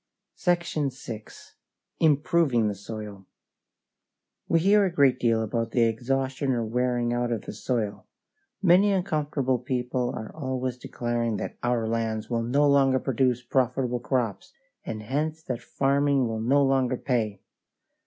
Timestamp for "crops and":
13.99-15.03